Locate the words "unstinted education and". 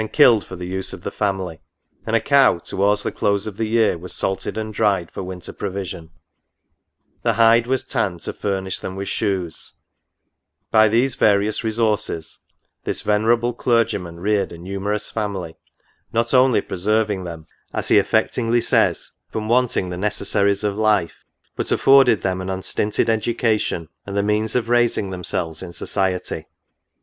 22.49-24.17